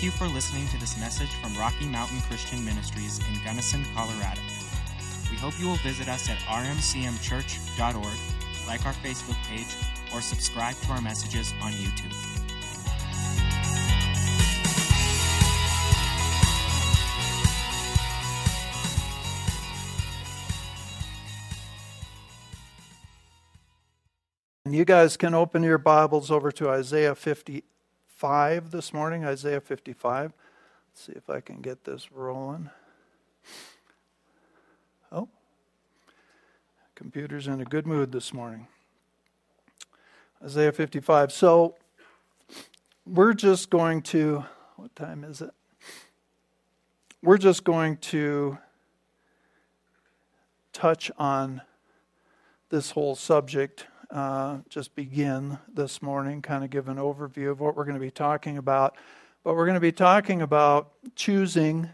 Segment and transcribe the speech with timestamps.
[0.00, 4.40] Thank you for listening to this message from Rocky Mountain Christian Ministries in Gunnison, Colorado.
[5.30, 8.18] We hope you will visit us at rmcmchurch.org,
[8.66, 9.66] like our Facebook page,
[10.14, 12.16] or subscribe to our messages on YouTube.
[24.64, 27.14] And you guys can open your Bibles over to Isaiah
[28.20, 29.24] 55 this morning.
[29.24, 30.34] Isaiah 55.
[30.90, 32.68] Let's see if I can get this rolling.
[35.10, 35.26] Oh,
[36.94, 38.66] computer's in a good mood this morning.
[40.44, 41.32] Isaiah 55.
[41.32, 41.76] So
[43.06, 44.44] we're just going to,
[44.76, 45.52] what time is it?
[47.22, 48.58] We're just going to
[50.74, 51.62] touch on
[52.68, 57.76] this whole subject uh, just begin this morning, kind of give an overview of what
[57.76, 58.96] we're going to be talking about.
[59.44, 61.90] But we're going to be talking about choosing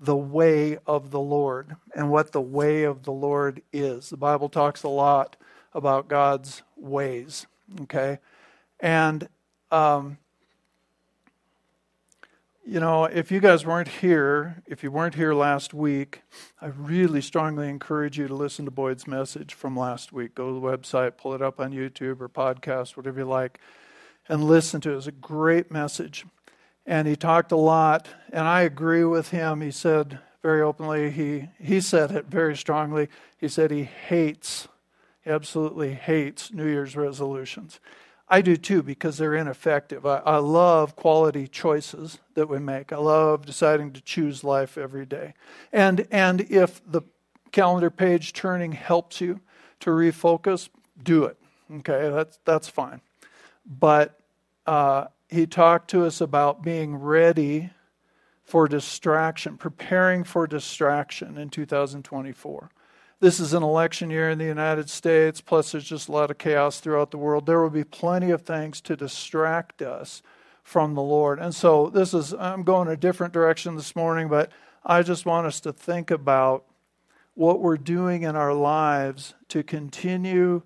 [0.00, 4.10] the way of the Lord and what the way of the Lord is.
[4.10, 5.36] The Bible talks a lot
[5.72, 7.46] about God's ways,
[7.82, 8.18] okay?
[8.80, 9.28] And
[9.70, 10.18] um,
[12.66, 16.22] you know, if you guys weren't here, if you weren't here last week,
[16.62, 20.34] I really strongly encourage you to listen to Boyd's message from last week.
[20.34, 23.60] Go to the website, pull it up on YouTube or podcast, whatever you like,
[24.28, 24.92] and listen to it.
[24.92, 26.24] It was a great message.
[26.86, 29.60] And he talked a lot, and I agree with him.
[29.60, 33.08] He said very openly, he, he said it very strongly.
[33.36, 34.68] He said he hates,
[35.22, 37.78] he absolutely hates New Year's resolutions.
[38.34, 40.04] I do too because they're ineffective.
[40.04, 42.92] I, I, love quality choices that we make.
[42.92, 45.34] I love deciding to choose life every day.
[45.72, 47.02] And, and if the
[47.52, 49.38] calendar page turning helps you
[49.78, 50.68] to refocus,
[51.00, 51.36] do it.
[51.70, 53.02] Okay, that's, that's fine.
[53.64, 54.18] But
[54.66, 57.70] uh, he talked to us about being ready
[58.42, 62.68] for distraction, preparing for distraction in 2024
[63.24, 66.36] this is an election year in the United States, plus there's just a lot of
[66.36, 67.46] chaos throughout the world.
[67.46, 70.20] There will be plenty of things to distract us
[70.62, 71.38] from the Lord.
[71.38, 74.52] And so this is, I'm going a different direction this morning, but
[74.84, 76.66] I just want us to think about
[77.32, 80.60] what we're doing in our lives to continue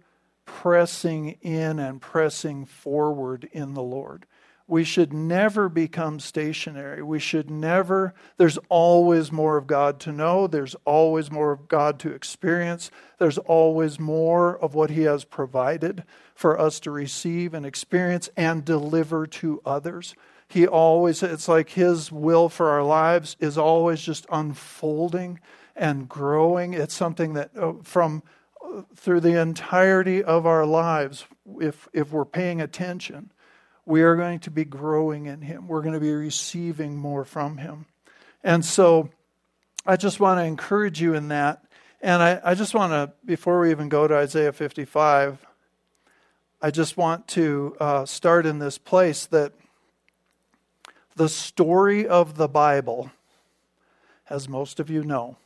[0.44, 4.26] pressing in and pressing forward in the Lord
[4.68, 7.02] we should never become stationary.
[7.02, 10.46] We should never, there's always more of God to know.
[10.46, 12.90] There's always more of God to experience.
[13.18, 18.62] There's always more of what He has provided for us to receive and experience and
[18.62, 20.14] deliver to others.
[20.48, 25.40] He always, it's like His will for our lives is always just unfolding
[25.74, 26.74] and growing.
[26.74, 28.22] It's something that uh, from
[28.62, 31.24] uh, through the entirety of our lives,
[31.58, 33.32] if, if we're paying attention,
[33.88, 35.66] we are going to be growing in Him.
[35.66, 37.87] We're going to be receiving more from Him.
[38.44, 39.09] And so
[39.87, 41.65] I just want to encourage you in that.
[42.03, 45.38] And I, I just want to, before we even go to Isaiah 55,
[46.60, 49.54] I just want to uh, start in this place that
[51.16, 53.10] the story of the Bible,
[54.28, 55.38] as most of you know,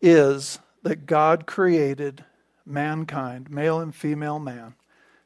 [0.00, 2.24] is that God created
[2.66, 4.74] mankind, male and female man,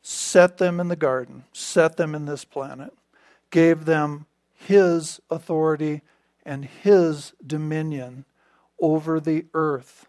[0.08, 2.92] set them in the garden, set them in this planet,
[3.50, 4.24] gave them
[4.54, 6.00] his authority
[6.44, 8.24] and his dominion
[8.80, 10.06] over the earth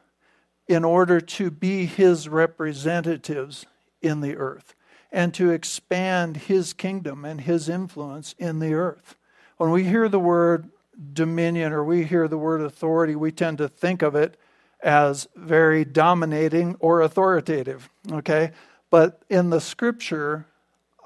[0.68, 3.66] in order to be his representatives
[4.00, 4.76] in the earth
[5.12, 9.16] and to expand his kingdom and his influence in the earth.
[9.58, 10.70] When we hear the word
[11.14, 14.38] dominion or we hear the word authority, we tend to think of it
[14.80, 17.90] as very dominating or authoritative.
[18.12, 18.52] Okay?
[18.90, 20.46] But in the scripture,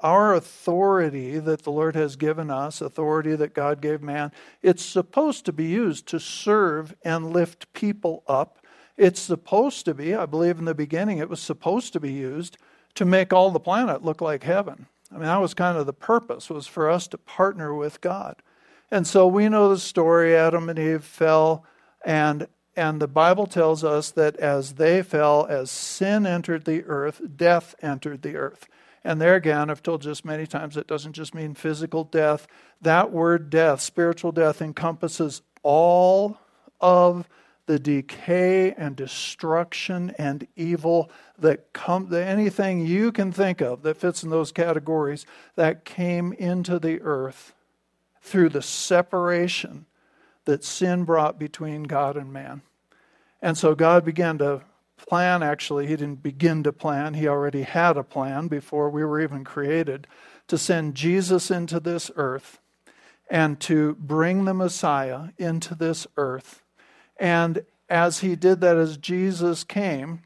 [0.02, 4.32] our authority that the Lord has given us, authority that God gave man,
[4.62, 8.58] it's supposed to be used to serve and lift people up.
[8.96, 12.58] It's supposed to be, I believe in the beginning, it was supposed to be used
[12.94, 14.86] to make all the planet look like heaven.
[15.10, 18.36] I mean, that was kind of the purpose, was for us to partner with God.
[18.90, 21.64] And so we know the story Adam and Eve fell,
[22.04, 22.46] and
[22.76, 27.74] and the Bible tells us that as they fell, as sin entered the earth, death
[27.82, 28.68] entered the earth.
[29.04, 32.46] And there again, I've told just many times, it doesn't just mean physical death.
[32.80, 36.38] That word death, spiritual death, encompasses all
[36.80, 37.28] of
[37.66, 44.22] the decay and destruction and evil that come anything you can think of that fits
[44.22, 47.54] in those categories that came into the earth
[48.20, 49.86] through the separation
[50.44, 52.62] that sin brought between God and man.
[53.40, 54.62] And so God began to
[54.96, 59.20] plan, actually, He didn't begin to plan, He already had a plan before we were
[59.20, 60.06] even created
[60.48, 62.60] to send Jesus into this earth
[63.30, 66.62] and to bring the Messiah into this earth.
[67.18, 70.22] And as he did that, as Jesus came,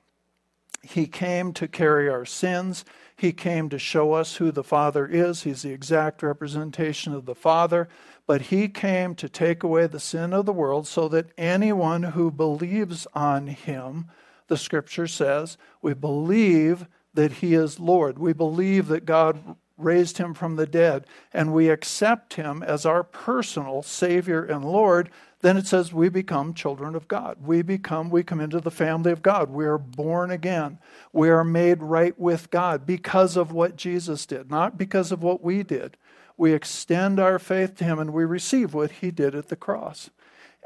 [0.82, 2.84] he came to carry our sins.
[3.16, 5.42] He came to show us who the Father is.
[5.42, 7.88] He's the exact representation of the Father.
[8.26, 12.31] But he came to take away the sin of the world so that anyone who
[12.31, 14.06] believes on him,
[14.49, 18.19] the scripture says, we believe that he is Lord.
[18.19, 23.05] We believe that God raised him from the dead and we accept him as our
[23.05, 27.37] personal Savior and Lord, then it says we become children of God.
[27.44, 29.50] We become, we come into the family of God.
[29.50, 30.78] We are born again.
[31.12, 35.43] We are made right with God because of what Jesus did, not because of what
[35.43, 35.96] we did.
[36.37, 40.11] We extend our faith to him and we receive what he did at the cross.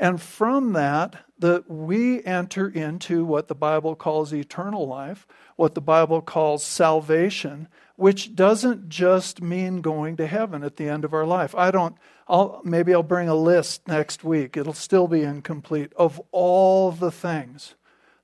[0.00, 5.26] And from that, that we enter into what the Bible calls eternal life,
[5.56, 11.04] what the Bible calls salvation, which doesn't just mean going to heaven at the end
[11.04, 11.54] of our life.
[11.54, 11.96] I don't,
[12.26, 14.56] I'll, maybe I'll bring a list next week.
[14.56, 17.74] It'll still be incomplete of all the things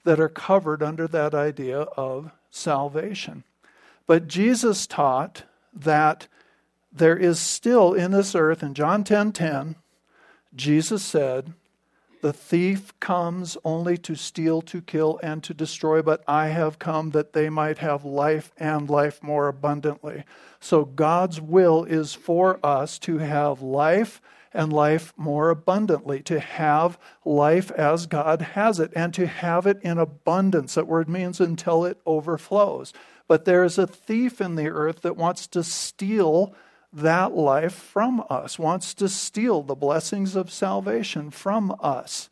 [0.04, 3.44] that are covered under that idea of salvation.
[4.06, 5.42] But Jesus taught
[5.74, 6.26] that
[6.98, 9.76] there is still in this earth, in John 10 10,
[10.54, 11.52] Jesus said,
[12.22, 17.10] the thief comes only to steal, to kill, and to destroy, but I have come
[17.10, 20.24] that they might have life and life more abundantly.
[20.58, 24.20] So God's will is for us to have life
[24.52, 29.78] and life more abundantly, to have life as God has it, and to have it
[29.82, 30.74] in abundance.
[30.74, 32.92] That word means until it overflows.
[33.28, 36.54] But there is a thief in the earth that wants to steal
[36.92, 42.30] that life from us, wants to steal the blessings of salvation from us.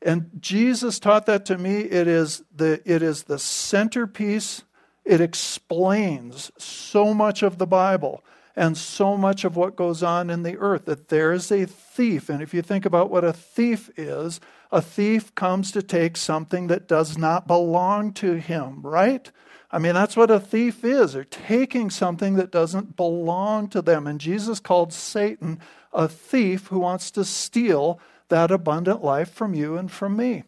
[0.00, 1.80] And Jesus taught that to me.
[1.80, 4.62] It is the, it is the centerpiece.
[5.04, 8.22] It explains so much of the Bible
[8.54, 12.28] and so much of what goes on in the earth that there is a thief.
[12.28, 14.40] And if you think about what a thief is,
[14.70, 19.30] a thief comes to take something that does not belong to him, right?
[19.70, 21.12] I mean, that's what a thief is.
[21.12, 24.06] They're taking something that doesn't belong to them.
[24.06, 25.60] And Jesus called Satan
[25.92, 30.44] a thief who wants to steal that abundant life from you and from me.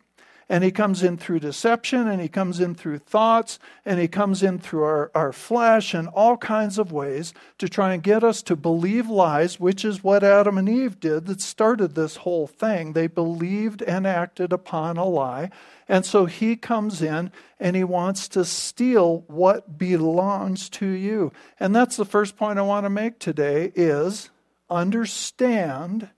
[0.50, 4.43] And he comes in through deception, and he comes in through thoughts, and he comes
[4.43, 8.43] in through our, our flesh and all kinds of ways to try and get us
[8.43, 12.94] to believe lies, which is what Adam and Eve did that started this whole thing.
[12.94, 15.50] They believed and acted upon a lie.
[15.88, 17.31] And so he comes in
[17.61, 21.32] and he wants to steal what belongs to you.
[21.61, 24.31] And that's the first point I want to make today is
[24.69, 26.08] understand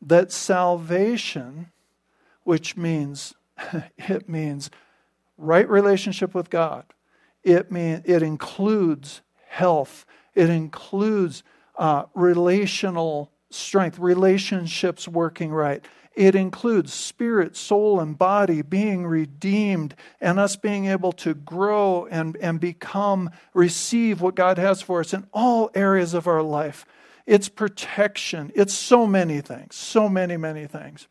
[0.00, 1.72] that salvation,
[2.44, 3.34] which means
[3.96, 4.70] it means
[5.36, 6.84] right relationship with God.
[7.42, 10.04] It mean it includes health.
[10.34, 11.42] It includes
[11.76, 15.84] uh, relational strength, relationships working right.
[16.16, 22.36] It includes spirit, soul, and body being redeemed and us being able to grow and,
[22.38, 26.86] and become, receive what God has for us in all areas of our life.
[27.26, 28.50] It's protection.
[28.54, 31.06] It's so many things, so many, many things.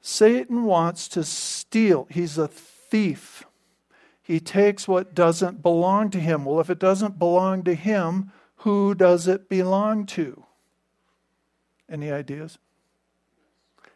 [0.00, 2.06] Satan wants to steal.
[2.10, 3.44] He's a thief.
[4.22, 6.44] He takes what doesn't belong to him.
[6.44, 10.44] Well, if it doesn't belong to him, who does it belong to?
[11.88, 12.58] Any ideas?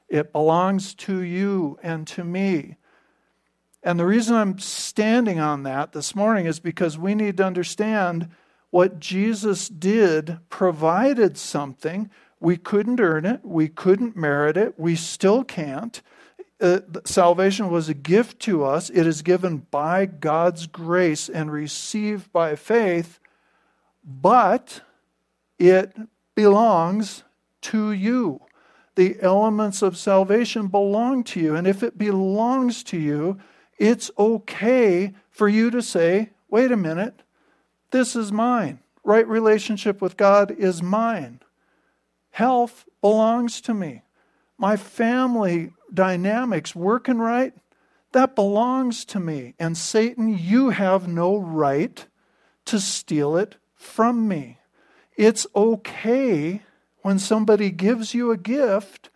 [0.08, 2.76] It belongs to you and to me.
[3.82, 8.30] And the reason I'm standing on that this morning is because we need to understand
[8.70, 12.10] what Jesus did provided something
[12.40, 13.40] we couldn't earn it.
[13.42, 14.78] We couldn't merit it.
[14.78, 16.00] We still can't.
[16.60, 18.90] Uh, salvation was a gift to us.
[18.90, 23.18] It is given by God's grace and received by faith,
[24.04, 24.80] but
[25.58, 25.94] it
[26.34, 27.24] belongs
[27.62, 28.40] to you.
[28.94, 31.56] The elements of salvation belong to you.
[31.56, 33.38] And if it belongs to you,
[33.78, 37.22] it's okay for you to say, wait a minute,
[37.90, 38.78] this is mine.
[39.02, 41.40] Right relationship with God is mine.
[42.34, 44.02] Health belongs to me.
[44.58, 47.54] My family dynamics working right,
[48.10, 49.54] that belongs to me.
[49.56, 52.04] And Satan, you have no right
[52.64, 54.58] to steal it from me.
[55.16, 56.62] It's okay
[57.02, 59.10] when somebody gives you a gift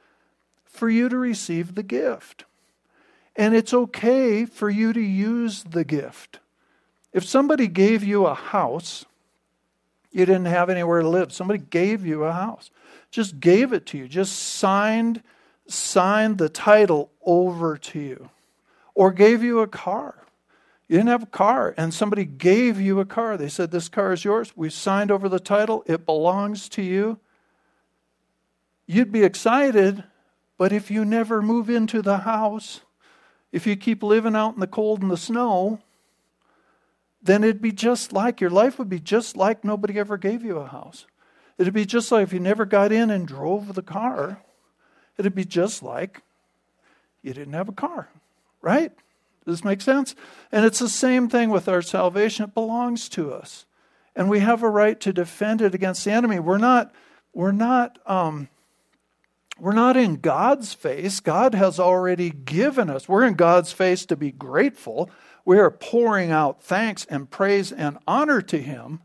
[0.65, 2.45] for you to receive the gift.
[3.35, 6.39] And it's okay for you to use the gift.
[7.13, 9.05] If somebody gave you a house,
[10.13, 11.33] you didn't have anywhere to live.
[11.33, 12.71] Somebody gave you a house
[13.11, 15.23] just gave it to you, just signed
[15.69, 18.31] signed the title over to you,
[18.95, 20.27] or gave you a car.
[20.88, 23.37] You didn't have a car, and somebody gave you a car.
[23.37, 24.55] They said, This car is yours.
[24.57, 27.21] We signed over the title, it belongs to you.
[28.87, 30.03] you'd be excited,
[30.57, 32.81] but if you never move into the house,
[33.53, 35.81] if you keep living out in the cold and the snow,
[37.21, 40.57] then it'd be just like your life would be just like nobody ever gave you
[40.57, 41.07] a house.
[41.59, 44.41] It'd be just like if you never got in and drove the car.
[45.19, 46.23] It'd be just like
[47.23, 48.09] you didn't have a car,
[48.62, 48.93] right?
[49.45, 50.15] Does this make sense?
[50.53, 52.45] And it's the same thing with our salvation.
[52.45, 53.67] It belongs to us.
[54.15, 56.38] And we have a right to defend it against the enemy.
[56.38, 56.93] We're not,
[57.33, 58.49] we're not, um,
[59.59, 61.19] we're not in God's face.
[61.21, 63.09] God has already given us.
[63.09, 65.11] We're in God's face to be grateful.
[65.45, 69.00] We are pouring out thanks and praise and honor to Him.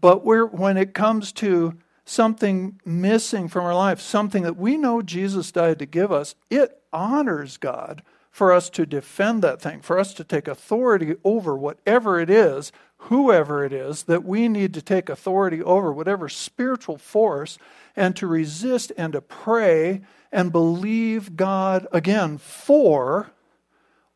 [0.00, 1.74] But when it comes to
[2.04, 6.80] something missing from our life, something that we know Jesus died to give us, it
[6.92, 12.20] honors God for us to defend that thing, for us to take authority over whatever
[12.20, 17.58] it is, whoever it is, that we need to take authority over, whatever spiritual force,
[17.96, 23.30] and to resist and to pray and believe God again for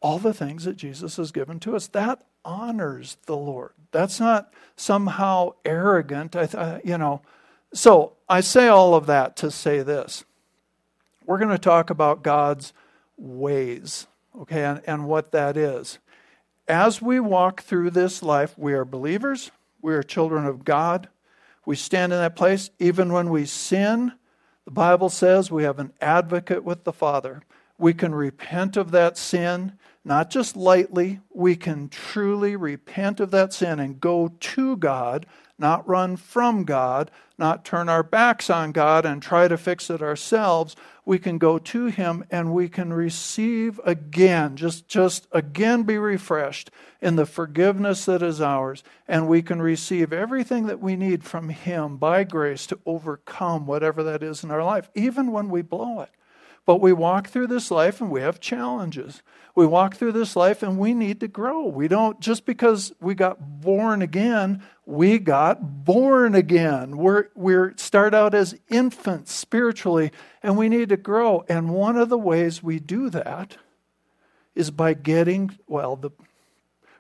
[0.03, 1.87] all the things that Jesus has given to us.
[1.89, 3.71] That honors the Lord.
[3.93, 6.37] That's not somehow arrogant.
[6.37, 7.23] I, th- uh, you know,
[7.73, 10.25] so I say all of that to say this.
[11.25, 12.73] We're going to talk about God's
[13.17, 14.07] ways,
[14.41, 15.99] okay, and, and what that is.
[16.67, 21.09] As we walk through this life, we are believers, we are children of God.
[21.65, 22.71] We stand in that place.
[22.81, 24.13] Even when we sin,
[24.65, 27.43] the Bible says we have an advocate with the Father.
[27.79, 31.21] We can repent of that sin not just lightly.
[31.33, 35.27] We can truly repent of that sin and go to God,
[35.59, 40.03] not run from God, not turn our backs on God and try to fix it
[40.03, 40.75] ourselves.
[41.05, 46.71] We can go to Him and we can receive again, just, just again be refreshed
[47.01, 48.83] in the forgiveness that is ours.
[49.07, 54.03] And we can receive everything that we need from Him by grace to overcome whatever
[54.03, 56.11] that is in our life, even when we blow it.
[56.65, 59.23] But we walk through this life and we have challenges.
[59.55, 61.67] We walk through this life and we need to grow.
[61.67, 66.97] We don't, just because we got born again, we got born again.
[66.97, 71.45] We're, we start out as infants spiritually and we need to grow.
[71.49, 73.57] And one of the ways we do that
[74.55, 76.11] is by getting, well, the,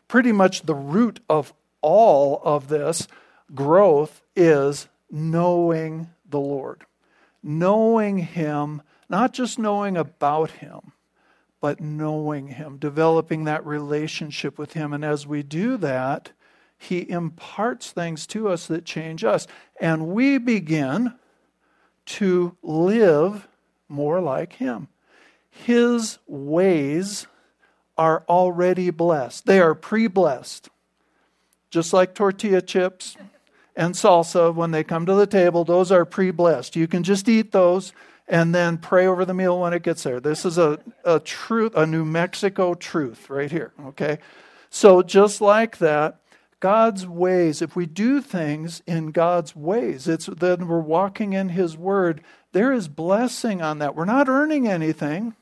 [0.08, 3.06] pretty much the root of all of this
[3.54, 6.84] growth is knowing the Lord,
[7.42, 10.92] knowing Him not just knowing about Him,
[11.60, 14.94] but knowing Him, developing that relationship with Him.
[14.94, 16.32] And as we do that,
[16.78, 19.46] He imparts things to us that change us.
[19.78, 21.12] And we begin
[22.06, 23.46] to live
[23.86, 24.88] more like Him.
[25.50, 27.26] His ways
[27.98, 30.70] are already blessed, they are pre blessed.
[31.70, 33.16] Just like tortilla chips
[33.76, 36.76] and salsa, when they come to the table, those are pre blessed.
[36.76, 37.92] You can just eat those
[38.28, 40.20] and then pray over the meal when it gets there.
[40.20, 44.18] This is a, a truth, a New Mexico truth right here, okay?
[44.70, 46.20] So just like that,
[46.60, 51.76] God's ways, if we do things in God's ways, it's then we're walking in His
[51.76, 52.22] Word.
[52.52, 53.96] There is blessing on that.
[53.96, 55.34] We're not earning anything.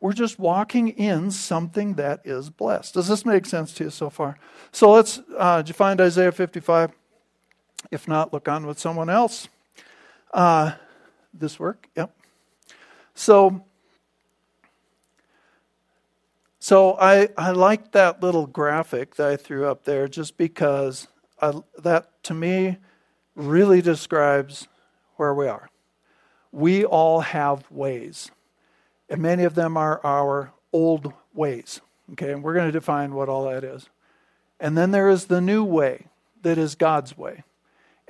[0.00, 2.94] We're just walking in something that is blessed.
[2.94, 4.38] Does this make sense to you so far?
[4.72, 6.90] So let's, uh, did you find Isaiah 55?
[7.90, 9.48] If not, look on with someone else.
[10.32, 10.72] Uh,
[11.32, 11.88] this work?
[11.96, 12.14] Yep.
[13.14, 13.64] So,
[16.58, 21.08] so I, I like that little graphic that I threw up there just because
[21.40, 22.78] I, that to me
[23.34, 24.68] really describes
[25.16, 25.68] where we are.
[26.52, 28.30] We all have ways,
[29.08, 31.80] and many of them are our old ways.
[32.12, 33.88] Okay, and we're going to define what all that is.
[34.58, 36.06] And then there is the new way
[36.42, 37.44] that is God's way.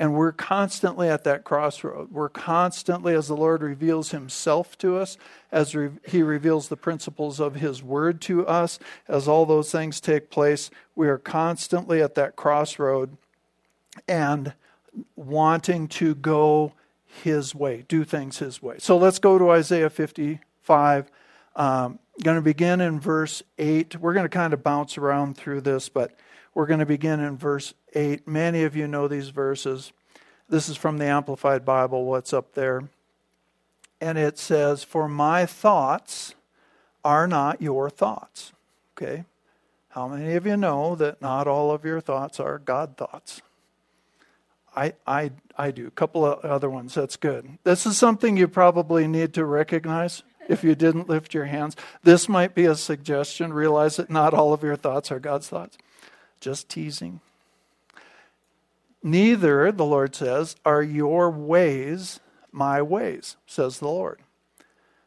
[0.00, 2.10] And we're constantly at that crossroad.
[2.10, 5.18] We're constantly, as the Lord reveals Himself to us,
[5.52, 8.78] as re- He reveals the principles of His Word to us,
[9.08, 13.18] as all those things take place, we are constantly at that crossroad
[14.08, 14.54] and
[15.16, 16.72] wanting to go
[17.04, 18.76] His way, do things His way.
[18.78, 21.10] So let's go to Isaiah 55.
[21.56, 23.96] Um, going to begin in verse 8.
[23.96, 26.14] We're going to kind of bounce around through this, but
[26.54, 28.26] we're going to begin in verse 8.
[28.26, 29.92] Many of you know these verses.
[30.48, 32.88] This is from the Amplified Bible, what's up there.
[34.00, 36.34] And it says, For my thoughts
[37.04, 38.52] are not your thoughts.
[38.96, 39.24] Okay?
[39.90, 43.42] How many of you know that not all of your thoughts are God thoughts?
[44.74, 45.86] I, I, I do.
[45.86, 46.94] A couple of other ones.
[46.94, 47.58] That's good.
[47.64, 51.76] This is something you probably need to recognize if you didn't lift your hands.
[52.02, 53.52] This might be a suggestion.
[53.52, 55.76] Realize that not all of your thoughts are God's thoughts.
[56.40, 57.20] Just teasing.
[59.02, 62.20] Neither, the Lord says, are your ways
[62.52, 64.20] my ways, says the Lord.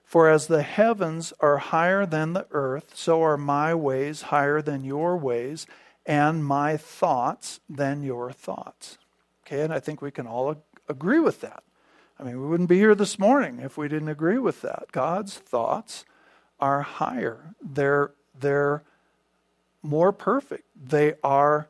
[0.06, 4.84] For as the heavens are higher than the earth, so are my ways higher than
[4.84, 5.66] your ways,
[6.06, 8.98] and my thoughts than your thoughts.
[9.46, 11.64] Okay, and I think we can all agree with that.
[12.20, 14.92] I mean, we wouldn't be here this morning if we didn't agree with that.
[14.92, 16.06] God's thoughts
[16.60, 17.56] are higher.
[17.62, 18.84] They're they're
[19.84, 20.64] more perfect.
[20.76, 21.70] They are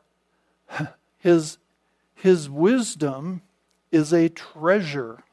[1.18, 1.58] his
[2.16, 3.42] his wisdom
[3.92, 5.24] is a treasure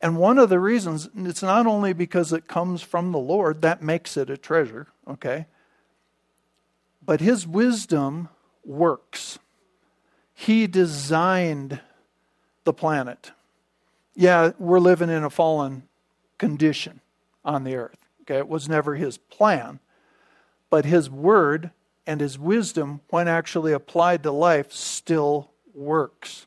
[0.00, 3.82] and one of the reasons, it's not only because it comes from the Lord, that
[3.82, 5.46] makes it a treasure, okay?
[7.04, 8.28] But his wisdom
[8.64, 9.38] works.
[10.34, 11.80] He designed
[12.64, 13.32] the planet.
[14.14, 15.84] Yeah, we're living in a fallen
[16.36, 17.00] condition
[17.44, 17.98] on the earth.
[18.22, 19.80] Okay, it was never his plan,
[20.70, 21.70] but his word
[22.06, 26.46] and his wisdom, when actually applied to life, still works.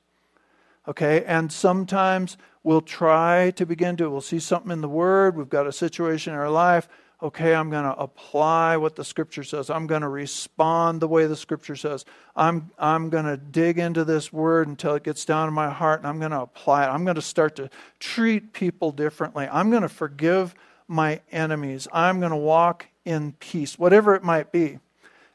[0.88, 5.50] Okay, and sometimes we'll try to begin to, we'll see something in the Word, we've
[5.50, 6.88] got a situation in our life.
[7.22, 9.70] Okay, I'm going to apply what the Scripture says.
[9.70, 12.06] I'm going to respond the way the Scripture says.
[12.34, 16.00] I'm, I'm going to dig into this Word until it gets down in my heart
[16.00, 16.88] and I'm going to apply it.
[16.88, 19.50] I'm going to start to treat people differently.
[19.52, 20.56] I'm going to forgive
[20.88, 21.90] my enemies.
[21.92, 24.80] I'm going to walk in peace, whatever it might be.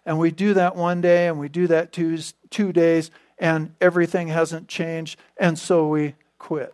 [0.07, 2.19] And we do that one day and we do that two,
[2.51, 6.73] two days and everything hasn't changed, and so we quit.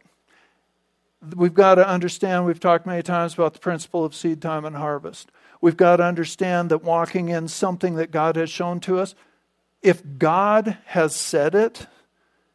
[1.34, 4.76] We've got to understand, we've talked many times about the principle of seed time and
[4.76, 5.30] harvest.
[5.60, 9.14] We've got to understand that walking in something that God has shown to us,
[9.82, 11.86] if God has said it,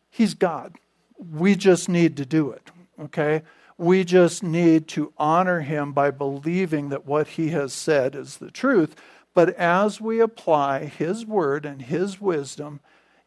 [0.09, 0.75] He's God.
[1.17, 3.41] We just need to do it, okay?
[3.77, 8.51] We just need to honor Him by believing that what He has said is the
[8.51, 8.95] truth.
[9.33, 12.79] But as we apply His word and His wisdom,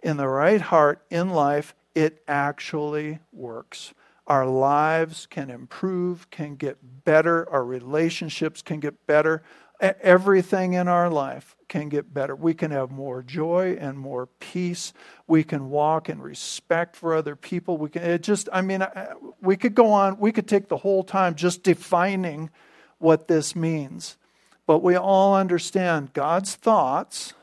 [0.02, 3.92] in the right heart in life, it actually works.
[4.26, 9.42] Our lives can improve, can get better, our relationships can get better.
[9.80, 12.34] Everything in our life can get better.
[12.34, 14.92] We can have more joy and more peace.
[15.26, 17.76] We can walk in respect for other people.
[17.76, 18.84] We can it just I mean
[19.40, 22.50] we could go on, we could take the whole time just defining
[22.98, 24.16] what this means.
[24.66, 27.34] But we all understand God's thoughts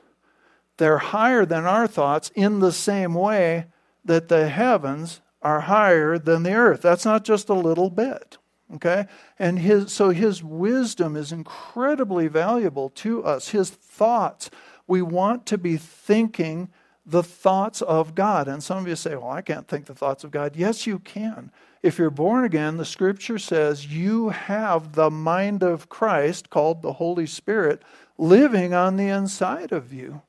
[0.77, 3.67] they're higher than our thoughts in the same way
[4.03, 6.81] that the heavens are higher than the earth.
[6.81, 8.37] That's not just a little bit.
[8.73, 9.05] Okay?
[9.37, 13.49] And his so his wisdom is incredibly valuable to us.
[13.49, 14.49] His thoughts.
[14.87, 16.69] We want to be thinking
[17.05, 18.47] the thoughts of God.
[18.47, 20.55] And some of you say, Well, I can't think the thoughts of God.
[20.55, 21.51] Yes, you can.
[21.83, 26.93] If you're born again, the scripture says you have the mind of Christ, called the
[26.93, 27.83] Holy Spirit,
[28.17, 30.23] living on the inside of you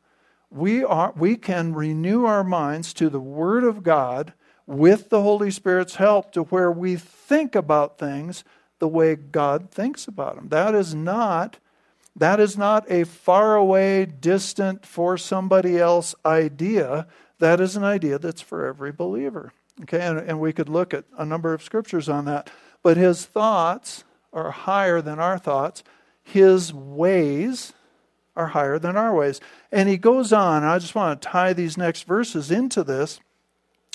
[0.51, 4.33] we, are, we can renew our minds to the Word of God
[4.67, 8.45] with the Holy Spirit's help to where we think about things
[8.79, 10.49] the way God thinks about them.
[10.49, 11.59] That is not
[12.17, 17.07] that is not a faraway, distant, for somebody else idea.
[17.41, 19.53] That is an idea that's for every believer.
[19.83, 22.49] Okay, and, and we could look at a number of scriptures on that.
[22.83, 25.85] But his thoughts are higher than our thoughts.
[26.23, 27.75] His ways
[28.35, 29.39] are higher than our ways.
[29.71, 33.21] And he goes on, I just want to tie these next verses into this.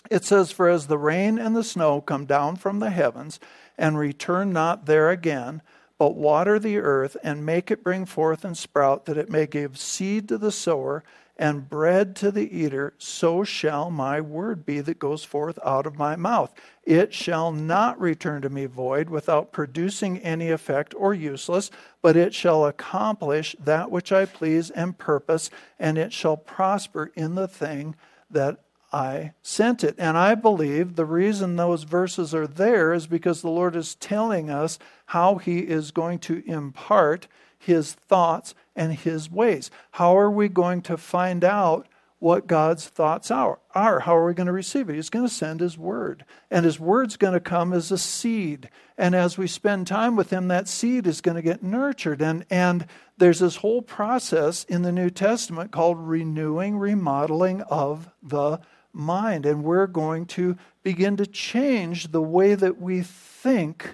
[0.10, 3.40] It says, For as the rain and the snow come down from the heavens
[3.78, 5.62] and return not there again,
[5.98, 9.78] but water the earth and make it bring forth and sprout, that it may give
[9.78, 11.04] seed to the sower
[11.38, 15.98] and bread to the eater, so shall my word be that goes forth out of
[15.98, 16.54] my mouth.
[16.84, 22.34] It shall not return to me void without producing any effect or useless, but it
[22.34, 27.96] shall accomplish that which I please and purpose, and it shall prosper in the thing
[28.30, 28.60] that
[28.92, 29.96] I sent it.
[29.98, 34.50] And I believe the reason those verses are there is because the Lord is telling
[34.50, 37.28] us how He is going to impart
[37.58, 39.70] His thoughts and his ways.
[39.92, 41.88] How are we going to find out
[42.20, 43.60] what God's thoughts are?
[43.74, 44.02] are?
[44.02, 44.96] How are we going to receive it?
[44.96, 46.24] He's going to send his word.
[46.52, 48.70] And his word's going to come as a seed.
[48.98, 52.22] And as we spend time with him, that seed is going to get nurtured.
[52.22, 52.86] And, and
[53.18, 58.60] there's this whole process in the New Testament called renewing, remodeling of the
[58.94, 59.46] mind.
[59.46, 63.90] And we're going to begin to change the way that we think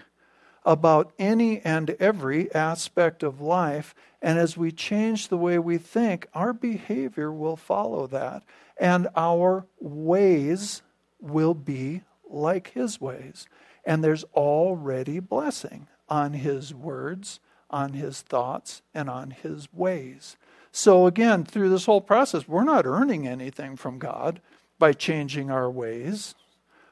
[0.66, 3.96] about any and every aspect of life.
[4.22, 8.44] And as we change the way we think, our behavior will follow that.
[8.78, 10.82] And our ways
[11.20, 13.48] will be like His ways.
[13.86, 20.36] And there's already blessing on His words, on His thoughts, and on His ways.
[20.72, 24.42] So, again, through this whole process, we're not earning anything from God
[24.80, 26.36] by changing our ways.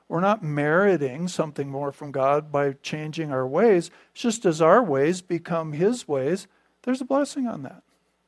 [0.07, 3.89] We're not meriting something more from God by changing our ways.
[4.11, 6.47] It's just as our ways become His ways,
[6.83, 7.81] there's a blessing on that.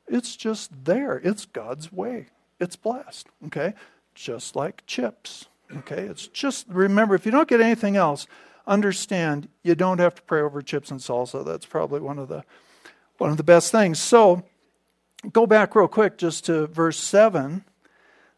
[0.07, 1.17] It's just there.
[1.23, 2.27] It's God's way.
[2.59, 3.27] It's blessed.
[3.45, 3.73] Okay?
[4.15, 5.47] Just like chips.
[5.77, 6.03] Okay?
[6.03, 8.25] It's just, remember, if you don't get anything else,
[8.65, 11.45] understand you don't have to pray over chips and salsa.
[11.45, 12.43] That's probably one of the
[13.17, 13.99] one of the best things.
[13.99, 14.43] So
[15.31, 17.63] go back real quick just to verse 7.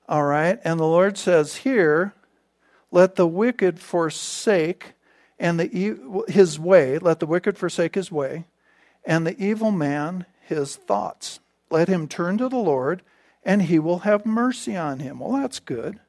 [0.10, 0.60] All right.
[0.66, 2.14] And the Lord says here,
[2.92, 4.94] let the wicked forsake
[5.38, 8.46] and the his way, let the wicked forsake his way,
[9.06, 11.40] and the evil man his thoughts.
[11.70, 13.04] Let him turn to the Lord,
[13.46, 15.20] and he will have mercy on him.
[15.20, 16.02] Well, that's good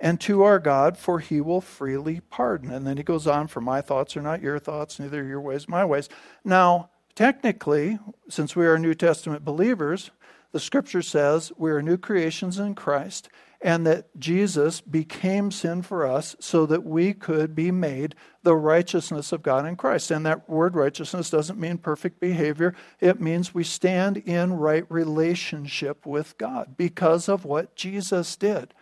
[0.00, 2.70] and to our God, for he will freely pardon.
[2.70, 5.68] And then he goes on, for my thoughts are not your thoughts, neither your ways
[5.68, 6.08] my ways.
[6.44, 10.10] Now, technically, since we are New Testament believers,
[10.54, 13.28] the scripture says we are new creations in Christ
[13.60, 18.14] and that Jesus became sin for us so that we could be made
[18.44, 20.12] the righteousness of God in Christ.
[20.12, 26.06] And that word righteousness doesn't mean perfect behavior, it means we stand in right relationship
[26.06, 28.74] with God because of what Jesus did.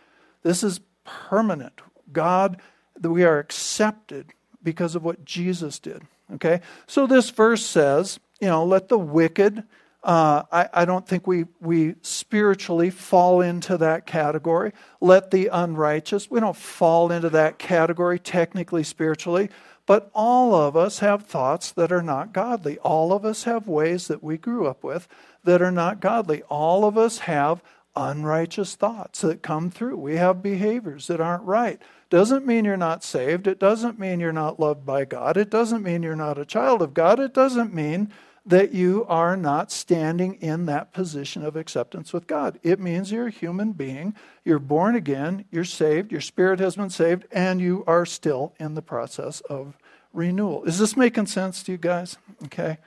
[0.43, 1.81] This is permanent.
[2.11, 2.61] God,
[3.01, 4.27] we are accepted
[4.61, 6.03] because of what Jesus did.
[6.35, 6.61] Okay?
[6.85, 9.63] So this verse says, you know, let the wicked,
[10.03, 14.73] uh, I, I don't think we, we spiritually fall into that category.
[14.99, 19.49] Let the unrighteous, we don't fall into that category technically, spiritually.
[19.85, 22.77] But all of us have thoughts that are not godly.
[22.79, 25.07] All of us have ways that we grew up with
[25.43, 26.41] that are not godly.
[26.43, 27.61] All of us have
[27.95, 29.97] unrighteous thoughts that come through.
[29.97, 31.81] We have behaviors that aren't right.
[32.09, 33.47] Doesn't mean you're not saved.
[33.47, 35.37] It doesn't mean you're not loved by God.
[35.37, 37.19] It doesn't mean you're not a child of God.
[37.19, 38.11] It doesn't mean
[38.45, 42.59] that you are not standing in that position of acceptance with God.
[42.61, 46.89] It means you're a human being, you're born again, you're saved, your spirit has been
[46.89, 49.77] saved, and you are still in the process of
[50.11, 50.65] renewal.
[50.65, 52.17] Is this making sense to you guys?
[52.45, 52.79] Okay.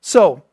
[0.00, 0.44] So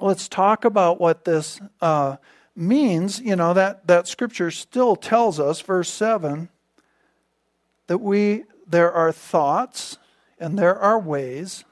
[0.00, 1.60] let's talk about what this.
[1.80, 2.16] Uh,
[2.56, 6.48] means, you know, that, that scripture still tells us, verse 7,
[7.86, 9.98] that we there are thoughts
[10.38, 11.64] and there are ways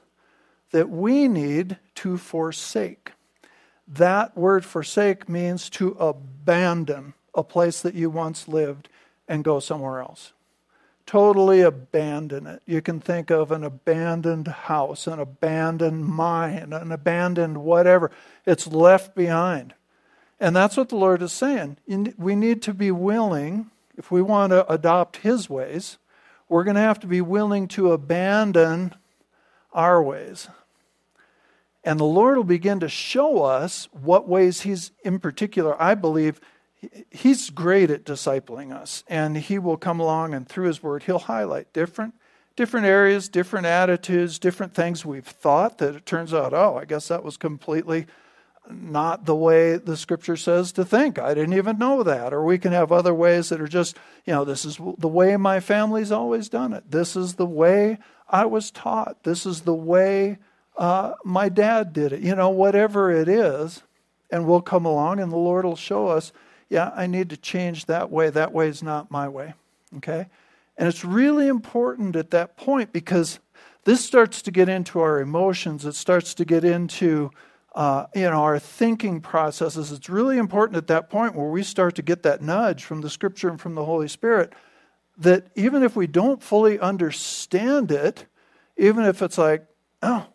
[0.71, 3.11] that we need to forsake.
[3.87, 8.89] That word forsake means to abandon a place that you once lived
[9.27, 10.33] and go somewhere else.
[11.05, 12.61] Totally abandon it.
[12.67, 18.11] You can think of an abandoned house, an abandoned mine, an abandoned whatever.
[18.45, 19.73] It's left behind.
[20.39, 21.77] And that's what the Lord is saying.
[22.17, 25.97] We need to be willing, if we want to adopt His ways,
[26.47, 28.93] we're going to have to be willing to abandon
[29.73, 30.47] our ways.
[31.83, 36.41] And the Lord will begin to show us what ways He's, in particular, I believe,
[37.09, 39.03] He's great at discipling us.
[39.07, 42.15] And He will come along and through His Word, He'll highlight different.
[42.55, 47.07] Different areas, different attitudes, different things we've thought that it turns out, oh, I guess
[47.07, 48.05] that was completely
[48.69, 51.17] not the way the scripture says to think.
[51.17, 52.33] I didn't even know that.
[52.33, 55.37] Or we can have other ways that are just, you know, this is the way
[55.37, 56.91] my family's always done it.
[56.91, 59.23] This is the way I was taught.
[59.23, 60.37] This is the way
[60.79, 62.21] uh, my dad did it.
[62.21, 63.83] You know, whatever it is.
[64.31, 66.31] And we'll come along and the Lord will show us,
[66.69, 68.29] yeah, I need to change that way.
[68.29, 69.53] That way is not my way.
[69.97, 70.27] Okay?
[70.77, 73.39] And it's really important at that point because
[73.85, 75.85] this starts to get into our emotions.
[75.85, 77.31] It starts to get into
[77.75, 81.95] uh, you know, our thinking processes, it's really important at that point where we start
[81.95, 84.53] to get that nudge from the Scripture and from the Holy Spirit
[85.19, 88.25] that even if we don't fully understand it,
[88.75, 89.65] even if it's like,
[90.01, 90.25] oh,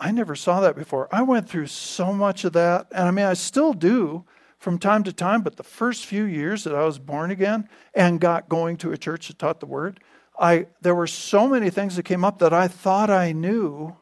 [0.00, 1.08] I never saw that before.
[1.12, 4.24] I went through so much of that, and I mean, I still do
[4.58, 8.20] from time to time, but the first few years that I was born again and
[8.20, 10.00] got going to a church that taught the Word,
[10.38, 13.96] I, there were so many things that came up that I thought I knew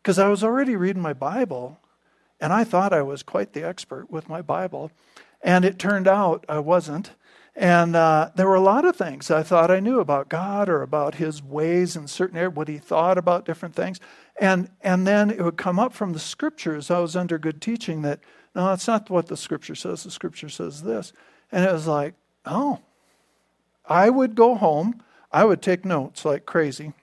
[0.00, 1.80] because I was already reading my Bible,
[2.40, 4.92] and I thought I was quite the expert with my Bible.
[5.42, 7.10] And it turned out I wasn't.
[7.60, 10.80] And uh, there were a lot of things I thought I knew about God or
[10.80, 14.00] about His ways in certain areas, what He thought about different things.
[14.40, 16.90] And, and then it would come up from the scriptures.
[16.90, 18.20] I was under good teaching that,
[18.54, 20.04] no, that's not what the scripture says.
[20.04, 21.12] The scripture says this.
[21.52, 22.14] And it was like,
[22.46, 22.78] oh,
[23.84, 26.94] I would go home, I would take notes like crazy.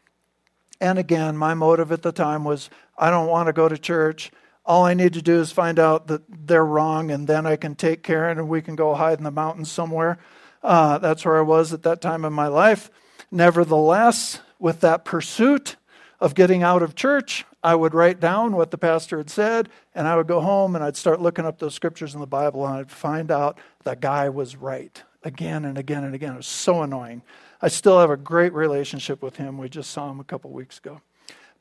[0.81, 4.31] And again, my motive at the time was I don't want to go to church.
[4.65, 7.75] All I need to do is find out that they're wrong, and then I can
[7.75, 10.17] take Karen and we can go hide in the mountains somewhere.
[10.63, 12.89] Uh, that's where I was at that time in my life.
[13.31, 15.75] Nevertheless, with that pursuit
[16.19, 20.07] of getting out of church, I would write down what the pastor had said, and
[20.07, 22.75] I would go home and I'd start looking up those scriptures in the Bible, and
[22.75, 26.33] I'd find out the guy was right again and again and again.
[26.33, 27.21] It was so annoying.
[27.61, 29.57] I still have a great relationship with him.
[29.57, 31.01] We just saw him a couple weeks ago.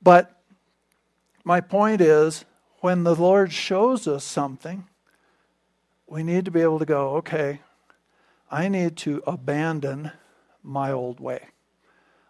[0.03, 0.41] But
[1.45, 2.45] my point is,
[2.81, 4.87] when the Lord shows us something,
[6.07, 7.61] we need to be able to go, okay,
[8.51, 10.13] I need to abandon
[10.63, 11.49] my old way.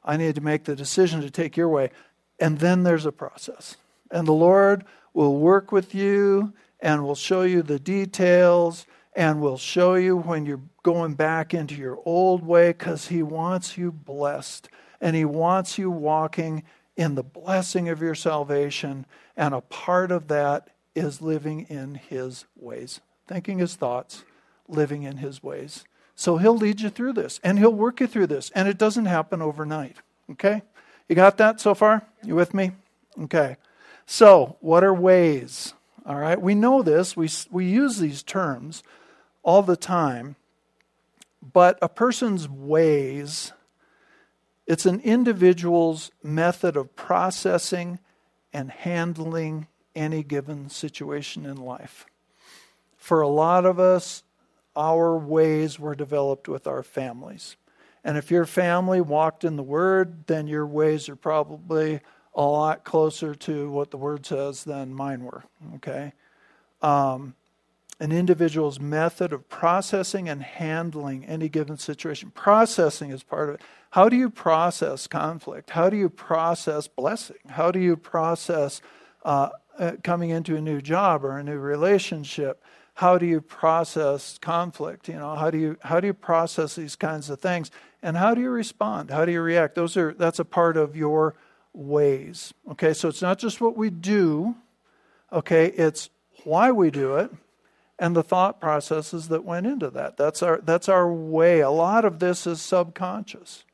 [0.05, 1.91] I need to make the decision to take your way.
[2.39, 3.77] And then there's a process.
[4.11, 9.57] And the Lord will work with you and will show you the details and will
[9.57, 14.69] show you when you're going back into your old way because He wants you blessed
[15.01, 16.63] and He wants you walking
[16.97, 19.07] in the blessing of your salvation.
[19.37, 24.25] And a part of that is living in His ways, thinking His thoughts,
[24.69, 25.85] living in His ways.
[26.17, 28.51] So He'll lead you through this and He'll work you through this.
[28.55, 29.99] And it doesn't happen overnight.
[30.33, 30.63] Okay?
[31.09, 32.05] You got that so far?
[32.25, 32.73] You with me?
[33.23, 33.57] Okay.
[34.07, 35.75] So, what are ways?
[36.05, 36.41] All right.
[36.41, 37.17] We know this.
[37.17, 38.83] We, we use these terms
[39.43, 40.37] all the time.
[41.53, 43.53] But a person's ways,
[44.67, 47.99] it's an individual's method of processing
[48.53, 52.07] and handling any given situation in life.
[52.97, 54.23] For a lot of us,
[54.77, 57.57] our ways were developed with our families.
[58.05, 62.01] And if your family walked in the Word, then your ways are probably
[62.35, 65.43] a lot closer to what the Word says than mine were.
[65.77, 66.13] Okay?
[66.83, 67.35] Um,
[67.99, 72.31] an individual's method of processing and handling any given situation.
[72.31, 73.63] Processing is part of it.
[73.91, 75.71] How do you process conflict?
[75.71, 77.39] How do you process blessing?
[77.49, 78.83] How do you process
[79.25, 82.63] uh, uh coming into a new job or a new relationship?
[82.97, 85.07] How do you process conflict?
[85.07, 87.71] You know, how do you how do you process these kinds of things?
[88.03, 89.11] And how do you respond?
[89.11, 89.75] How do you react?
[89.75, 91.35] Those are that's a part of your
[91.75, 92.55] ways.
[92.71, 94.57] Okay, so it's not just what we do,
[95.31, 96.09] okay, it's
[96.45, 97.31] why we do it
[97.99, 100.17] and the thought processes that went into that.
[100.17, 101.61] That's our that's our way.
[101.61, 103.65] A lot of this is subconscious.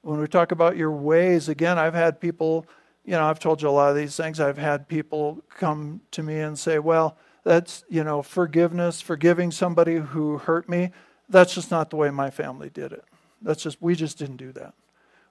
[0.00, 2.66] When we talk about your ways, again, I've had people,
[3.04, 4.40] you know, I've told you a lot of these things.
[4.40, 9.96] I've had people come to me and say, "Well, that's, you know, forgiveness, forgiving somebody
[9.96, 10.90] who hurt me.
[11.28, 13.04] That's just not the way my family did it."
[13.42, 14.74] That's just we just didn't do that.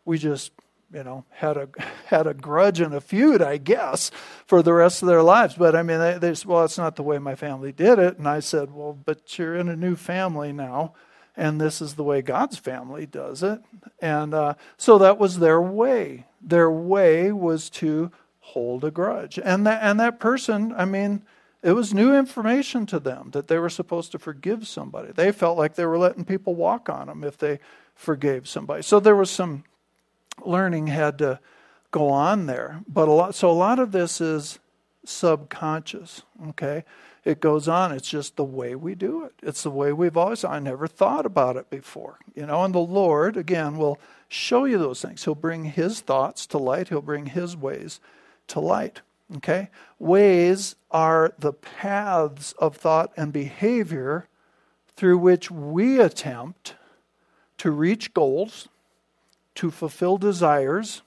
[0.06, 0.52] We just
[0.94, 1.70] you know had a
[2.06, 4.12] had a grudge and a feud, I guess,
[4.46, 5.56] for the rest of their lives.
[5.56, 8.18] But I mean, they, they said, well, it's not the way my family did it.
[8.18, 10.94] And I said, well, but you're in a new family now,
[11.36, 13.62] and this is the way God's family does it.
[14.02, 16.26] And uh, so that was their way.
[16.42, 21.24] Their way was to hold a grudge, and that and that person, I mean.
[21.64, 25.12] It was new information to them that they were supposed to forgive somebody.
[25.12, 27.60] They felt like they were letting people walk on them if they
[27.94, 28.82] forgave somebody.
[28.82, 29.64] So there was some
[30.44, 31.40] learning had to
[31.92, 32.82] go on there.
[32.88, 34.60] But a lot so a lot of this is
[35.06, 36.84] subconscious, okay?
[37.24, 37.92] It goes on.
[37.92, 39.34] It's just the way we do it.
[39.44, 42.18] It's the way we've always I never thought about it before.
[42.34, 45.24] You know, and the Lord again will show you those things.
[45.24, 46.90] He'll bring his thoughts to light.
[46.90, 48.00] He'll bring his ways
[48.48, 49.02] to light.
[49.38, 49.70] Okay?
[50.00, 54.28] Ways are the paths of thought and behavior
[54.96, 56.76] through which we attempt
[57.58, 58.68] to reach goals,
[59.56, 61.02] to fulfill desires,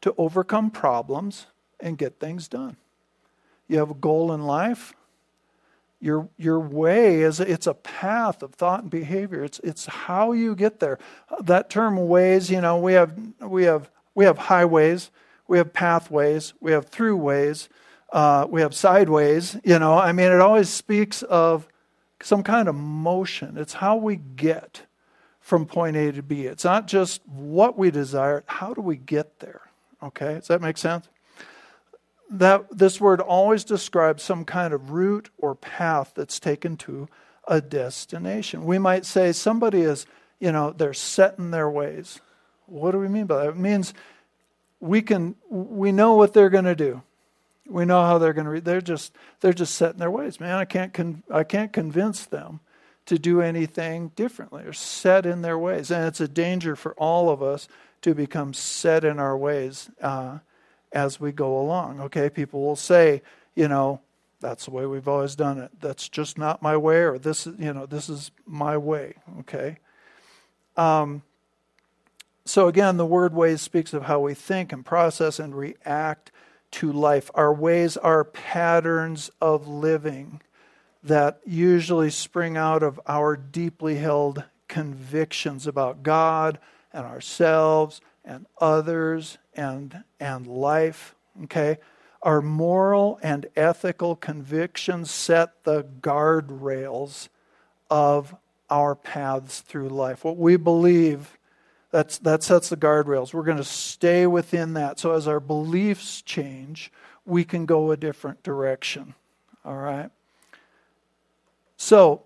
[0.00, 1.46] to overcome problems,
[1.80, 2.76] and get things done.
[3.68, 4.94] You have a goal in life.
[6.00, 9.44] Your, your way is it's a path of thought and behavior.
[9.44, 10.98] It's, it's how you get there.
[11.40, 15.10] That term ways, you know, we have, we have, we have highways,
[15.48, 17.68] we have pathways, we have throughways,
[18.12, 19.56] uh, we have sideways.
[19.64, 21.66] You know, I mean, it always speaks of
[22.22, 23.56] some kind of motion.
[23.56, 24.82] It's how we get
[25.40, 26.46] from point A to B.
[26.46, 29.62] It's not just what we desire, how do we get there?
[30.02, 31.08] Okay, does that make sense?
[32.30, 37.08] That this word always describes some kind of route or path that's taken to
[37.46, 38.64] a destination.
[38.64, 40.06] We might say somebody is,
[40.40, 42.20] you know, they're set in their ways.
[42.66, 43.50] What do we mean by that?
[43.50, 43.92] It means
[44.82, 47.02] we can we know what they're going to do.
[47.68, 48.60] We know how they're going to.
[48.60, 50.40] They're just they're just set in their ways.
[50.40, 52.60] Man, I can't con, I can't convince them
[53.06, 55.90] to do anything differently or set in their ways.
[55.90, 57.68] And it's a danger for all of us
[58.02, 60.38] to become set in our ways uh,
[60.92, 62.00] as we go along.
[62.00, 63.22] Okay, people will say,
[63.54, 64.00] you know,
[64.40, 65.70] that's the way we've always done it.
[65.80, 69.14] That's just not my way, or this, you know, this is my way.
[69.40, 69.78] Okay.
[70.76, 71.22] Um,
[72.44, 76.32] so again, the word ways speaks of how we think and process and react
[76.72, 77.30] to life.
[77.34, 80.40] Our ways are patterns of living
[81.02, 86.58] that usually spring out of our deeply held convictions about God
[86.92, 91.14] and ourselves and others and, and life.
[91.44, 91.78] Okay?
[92.22, 97.28] Our moral and ethical convictions set the guardrails
[97.90, 98.34] of
[98.70, 100.24] our paths through life.
[100.24, 101.36] What we believe
[101.92, 103.32] That's, that sets the guardrails.
[103.32, 104.98] We're going to stay within that.
[104.98, 106.90] So as our beliefs change,
[107.26, 109.14] we can go a different direction.
[109.64, 110.10] All right?
[111.76, 112.22] So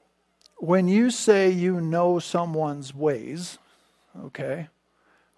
[0.58, 3.58] when you say you know someone's ways,
[4.24, 4.68] okay,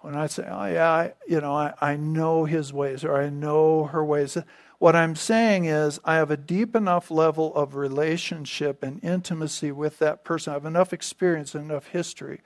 [0.00, 3.30] when I say, oh, yeah, I, you know, I, I know his ways or I
[3.30, 4.36] know her ways,
[4.78, 9.98] what I'm saying is I have a deep enough level of relationship and intimacy with
[9.98, 10.50] that person.
[10.50, 12.42] I have enough experience and enough history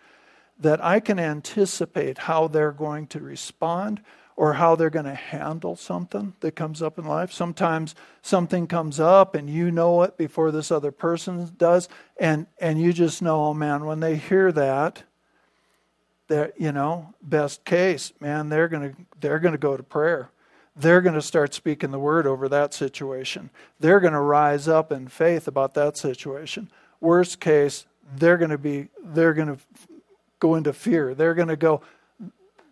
[0.59, 4.01] that I can anticipate how they're going to respond
[4.37, 7.33] or how they're going to handle something that comes up in life.
[7.33, 11.88] Sometimes something comes up and you know it before this other person does,
[12.19, 15.03] and, and you just know, oh man, when they hear that,
[16.29, 20.31] that you know, best case, man, they're gonna they're gonna go to prayer.
[20.75, 23.51] They're going to start speaking the word over that situation.
[23.79, 26.71] They're going to rise up in faith about that situation.
[26.99, 27.85] Worst case,
[28.17, 29.59] they're going to be they're going to
[30.42, 31.14] go into fear.
[31.14, 31.81] They're going to go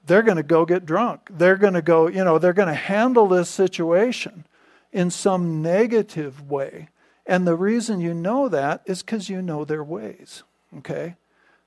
[0.06, 1.28] they're going to go get drunk.
[1.30, 4.44] They're going to go, you know, they're going to handle this situation
[4.92, 6.88] in some negative way.
[7.26, 10.42] And the reason you know that is because you know their ways.
[10.78, 11.14] Okay?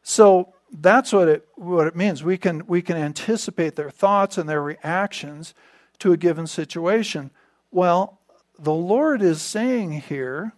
[0.01, 2.21] So that's what it what it means.
[2.21, 5.53] We can we can anticipate their thoughts and their reactions
[5.99, 7.31] to a given situation.
[7.71, 8.19] Well,
[8.59, 10.51] the Lord is saying here,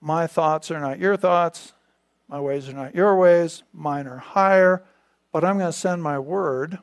[0.00, 1.72] my thoughts are not your thoughts,
[2.28, 4.82] my ways are not your ways, mine are higher,
[5.32, 6.78] but I'm going to send my word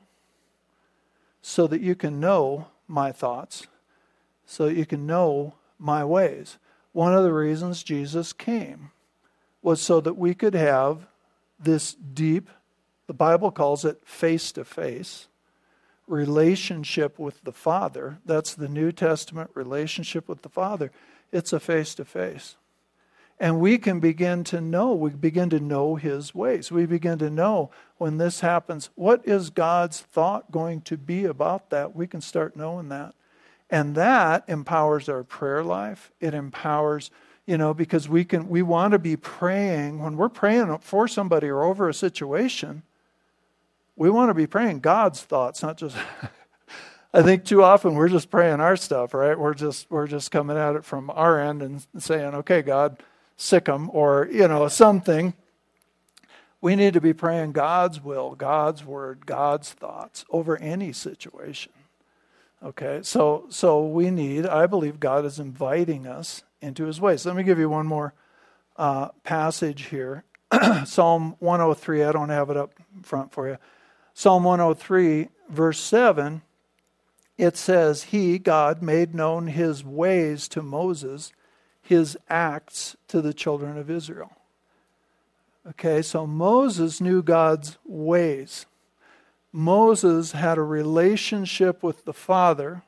[1.42, 3.68] so that you can know my thoughts,
[4.46, 6.58] so that you can know my ways.
[6.92, 8.92] One of the reasons Jesus came
[9.62, 11.08] was so that we could have
[11.60, 12.50] this deep,
[13.08, 15.28] the Bible calls it face to face,
[16.08, 18.20] relationship with the Father.
[18.26, 20.92] That's the New Testament relationship with the Father.
[21.32, 22.56] It's a face to face.
[23.40, 26.72] And we can begin to know, we begin to know His ways.
[26.72, 31.70] We begin to know when this happens, what is God's thought going to be about
[31.70, 31.96] that?
[31.96, 33.14] We can start knowing that.
[33.70, 36.12] And that empowers our prayer life.
[36.22, 37.12] It empowers,
[37.46, 41.48] you know, because we can we want to be praying when we're praying for somebody
[41.48, 42.84] or over a situation,
[43.96, 45.98] we want to be praying God's thoughts, not just
[47.14, 49.38] I think too often we're just praying our stuff, right?
[49.40, 53.02] We're just we're just coming at it from our end and saying, "Okay, God,
[53.38, 55.34] sick them," or you know something.
[56.62, 61.72] We need to be praying God's will, God's word, God's thoughts over any situation.
[62.64, 64.46] Okay, so so we need.
[64.48, 67.26] I believe God is inviting us into His ways.
[67.26, 68.14] Let me give you one more
[68.78, 70.24] uh, passage here.
[70.86, 72.04] Psalm 103.
[72.04, 73.58] I don't have it up front for you.
[74.18, 76.42] Psalm 103, verse 7,
[77.38, 81.34] it says, He, God, made known his ways to Moses,
[81.86, 84.32] his acts to the children of Israel.
[85.70, 88.66] Okay, so Moses knew God's ways.
[89.52, 92.82] Moses had a relationship with the Father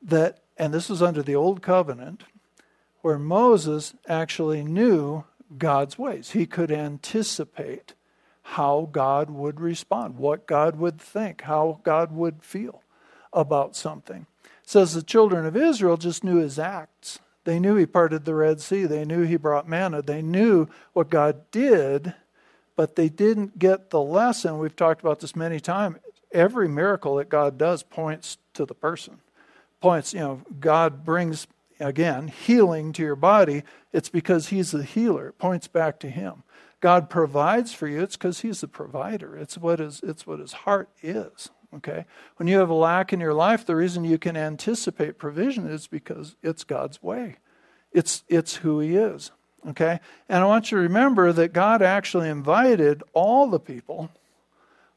[0.00, 2.24] that, and this was under the Old Covenant,
[3.02, 5.24] where Moses actually knew
[5.58, 6.30] God's ways.
[6.30, 7.92] He could anticipate
[8.42, 12.82] how God would respond, what God would think, how God would feel
[13.32, 14.26] about something.
[14.42, 17.18] It says the children of Israel just knew his acts.
[17.50, 18.84] They knew he parted the Red Sea.
[18.84, 20.02] They knew he brought manna.
[20.02, 22.14] They knew what God did,
[22.76, 24.58] but they didn't get the lesson.
[24.58, 25.96] We've talked about this many times.
[26.30, 29.18] Every miracle that God does points to the person.
[29.80, 31.48] Points, you know, God brings,
[31.80, 33.64] again, healing to your body.
[33.92, 35.30] It's because he's the healer.
[35.30, 36.44] It points back to him.
[36.78, 39.36] God provides for you, it's because He's the provider.
[39.36, 41.50] It's what, his, it's what His heart is.
[41.76, 42.04] Okay?
[42.36, 45.86] When you have a lack in your life, the reason you can anticipate provision is
[45.86, 47.36] because it's God's way.
[47.92, 49.30] It's, it's who He is.
[49.68, 50.00] Okay?
[50.28, 54.10] And I want you to remember that God actually invited all the people.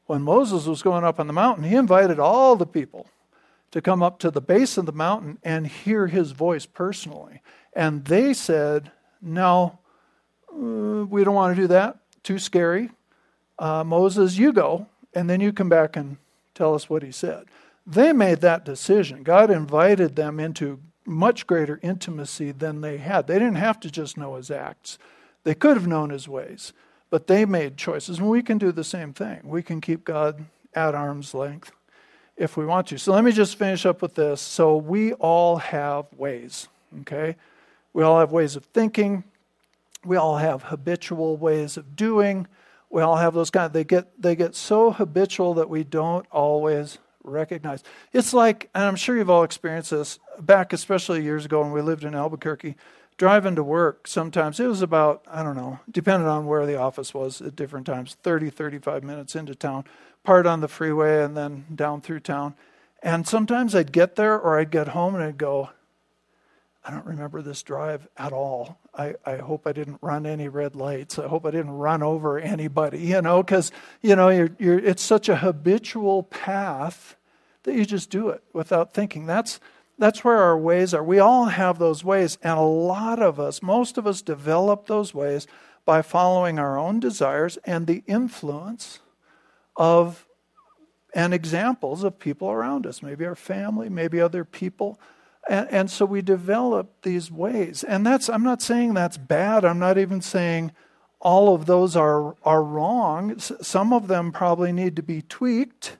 [0.06, 3.06] When Moses was going up on the mountain, he invited all the people
[3.70, 7.40] to come up to the base of the mountain and hear his voice personally.
[7.72, 9.78] And they said, No,
[10.52, 11.98] uh, we don't want to do that.
[12.22, 12.90] Too scary.
[13.58, 16.18] Uh, Moses, you go, and then you come back and
[16.54, 17.44] tell us what he said.
[17.86, 19.22] They made that decision.
[19.22, 23.26] God invited them into much greater intimacy than they had.
[23.26, 24.98] They didn't have to just know his acts,
[25.44, 26.72] they could have known his ways,
[27.10, 28.18] but they made choices.
[28.18, 29.40] And we can do the same thing.
[29.44, 31.70] We can keep God at arm's length
[32.36, 32.98] if we want to.
[32.98, 34.40] So let me just finish up with this.
[34.40, 36.68] So we all have ways,
[37.02, 37.36] okay?
[37.92, 39.24] We all have ways of thinking,
[40.04, 42.46] we all have habitual ways of doing.
[42.94, 46.26] We all have those kind of, they get they get so habitual that we don't
[46.30, 47.82] always recognize.
[48.12, 51.82] It's like, and I'm sure you've all experienced this back, especially years ago when we
[51.82, 52.76] lived in Albuquerque.
[53.16, 57.14] driving to work sometimes it was about i don't know depending on where the office
[57.14, 59.84] was at different times 30 35 minutes into town
[60.24, 62.54] part on the freeway and then down through town
[63.02, 65.70] and sometimes i'd get there or i'd get home and i'd go
[66.84, 70.76] i don't remember this drive at all i, I hope i didn't run any red
[70.76, 73.72] lights i hope i didn't run over anybody you know because
[74.02, 77.16] you know you're, you're, it's such a habitual path
[77.64, 79.60] that you just do it without thinking that's
[79.98, 81.04] that's where our ways are.
[81.04, 85.14] We all have those ways, and a lot of us, most of us, develop those
[85.14, 85.46] ways
[85.84, 89.00] by following our own desires and the influence
[89.76, 90.26] of
[91.14, 94.98] and examples of people around us, maybe our family, maybe other people.
[95.48, 97.84] And, and so we develop these ways.
[97.84, 99.64] And that's, I'm not saying that's bad.
[99.64, 100.72] I'm not even saying
[101.20, 103.38] all of those are, are wrong.
[103.38, 105.96] Some of them probably need to be tweaked,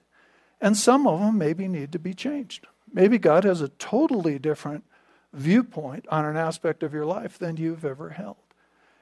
[0.61, 2.67] and some of them maybe need to be changed.
[2.93, 4.85] Maybe God has a totally different
[5.33, 8.37] viewpoint on an aspect of your life than you've ever held.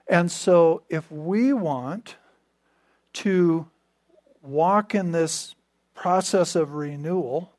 [0.06, 2.16] And so, if we want
[3.14, 3.68] to
[4.42, 5.54] walk in this
[5.94, 7.51] process of renewal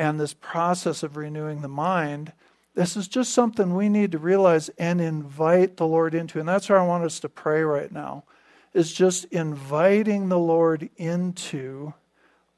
[0.00, 2.32] and this process of renewing the mind,
[2.74, 6.40] this is just something we need to realize and invite the Lord into.
[6.40, 8.24] And that's where I want us to pray right now,
[8.72, 11.92] is just inviting the Lord into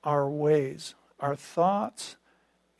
[0.04, 2.14] our ways, our thoughts,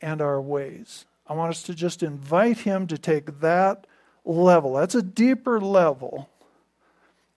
[0.01, 1.03] and our ways.
[1.27, 3.85] I want us to just invite Him to take that
[4.23, 4.75] level.
[4.75, 6.29] That's a deeper level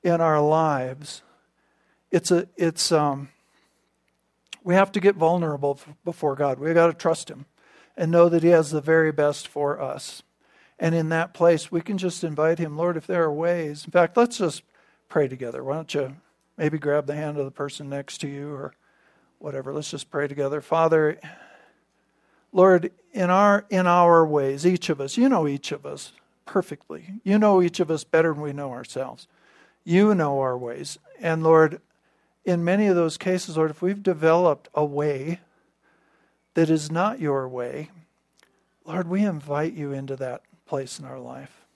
[0.05, 1.22] in our lives.
[2.12, 3.31] It's a it's um
[4.67, 6.59] we have to get vulnerable before God.
[6.59, 7.47] We've got to trust Him
[7.97, 10.25] and know that He has the very best for us.
[10.77, 13.85] And in that place, we can just invite Him, Lord, if there are ways.
[13.85, 14.64] In fact, let's just
[15.09, 15.62] pray together.
[15.62, 16.17] Why don't you
[16.57, 18.75] maybe grab the hand of the person next to you or
[19.39, 19.73] whatever?
[19.73, 20.61] Let's just pray together.
[20.61, 21.21] Father,
[22.51, 26.11] Lord, in our in our ways, each of us, you know each of us
[26.45, 27.21] perfectly.
[27.23, 29.29] You know each of us better than we know ourselves.
[29.85, 30.99] You know our ways.
[31.21, 31.81] And Lord,
[32.47, 35.40] in many of those cases, Lord, if we've developed a way
[36.55, 37.90] that is not your way,
[38.84, 41.66] Lord, we invite you into that place in our life.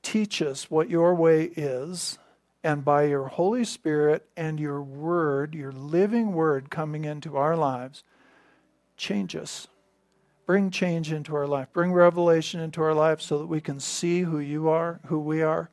[0.00, 2.18] Teach us what your way is,
[2.62, 8.04] and by your Holy Spirit and your word, your living word coming into our lives,
[8.96, 9.66] change us.
[10.46, 11.68] Bring change into our life.
[11.72, 15.42] Bring revelation into our life so that we can see who you are, who we
[15.42, 15.68] are,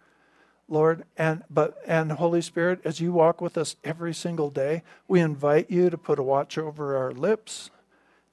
[0.67, 1.03] Lord.
[1.17, 5.69] And but and Holy Spirit, as you walk with us every single day, we invite
[5.69, 7.69] you to put a watch over our lips,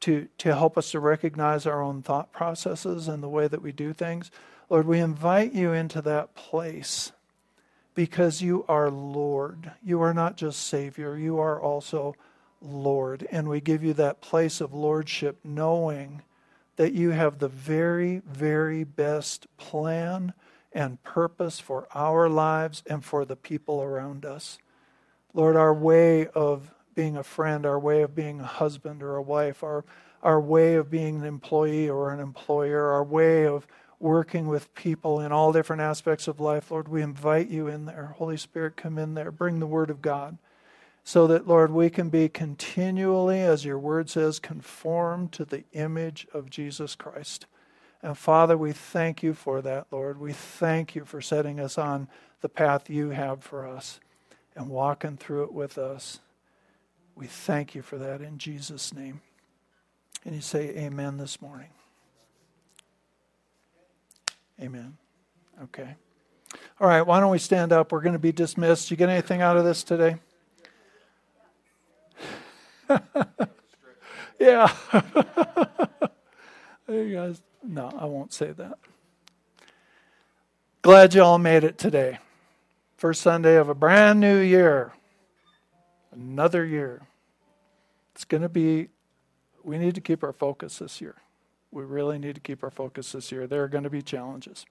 [0.01, 3.73] to, to help us to recognize our own thought processes and the way that we
[3.73, 4.31] do things.
[4.69, 7.13] Lord, we invite you into that place
[7.95, 9.73] because you are Lord.
[9.85, 12.17] You are not just Savior, you are also
[12.61, 13.27] Lord.
[13.31, 16.23] And we give you that place of lordship, knowing
[16.77, 20.33] that you have the very, very best plan
[20.75, 24.59] and purpose for our lives and for the people around us.
[25.35, 29.23] Lord, our way of being a friend, our way of being a husband or a
[29.23, 29.85] wife, our,
[30.23, 33.67] our way of being an employee or an employer, our way of
[33.99, 38.15] working with people in all different aspects of life, Lord, we invite you in there.
[38.17, 39.31] Holy Spirit, come in there.
[39.31, 40.39] Bring the Word of God
[41.05, 46.27] so that, Lord, we can be continually, as your word says, conformed to the image
[46.33, 47.47] of Jesus Christ.
[48.03, 50.19] And Father, we thank you for that, Lord.
[50.19, 52.09] We thank you for setting us on
[52.41, 54.01] the path you have for us
[54.57, 56.19] and walking through it with us.
[57.15, 59.21] We thank you for that in Jesus' name.
[60.25, 61.69] And you say amen this morning.
[64.61, 64.97] Amen.
[65.65, 65.95] Okay.
[66.81, 67.93] All right, why don't we stand up?
[67.93, 68.91] We're going to be dismissed.
[68.91, 70.17] You get anything out of this today?
[74.39, 74.73] yeah.
[76.87, 78.79] there you guys, no, I won't say that.
[80.83, 82.19] Glad you all made it today.
[82.97, 84.93] First Sunday of a brand new year.
[86.11, 87.03] Another year.
[88.15, 88.89] It's going to be,
[89.63, 91.17] we need to keep our focus this year.
[91.71, 93.47] We really need to keep our focus this year.
[93.47, 94.67] There are going to be challenges.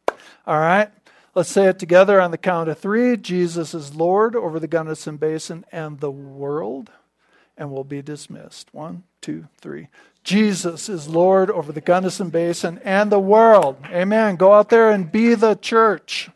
[0.45, 0.91] All right,
[1.33, 3.17] let's say it together on the count of three.
[3.17, 6.91] Jesus is Lord over the Gunnison Basin and the world
[7.61, 8.73] and will be dismissed.
[8.73, 9.89] One, two, three.
[10.23, 13.77] Jesus is Lord over the Gunnison Basin and the world.
[13.85, 14.35] Amen.
[14.35, 16.31] Go out there and be the church.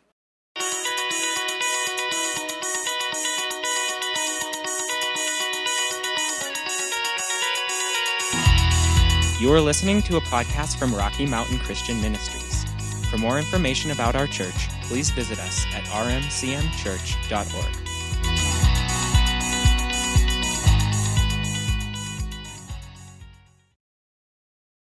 [9.40, 12.64] You are listening to a podcast from Rocky Mountain Christian Ministries.
[13.10, 17.85] For more information about our church, please visit us at rmcmchurch.org.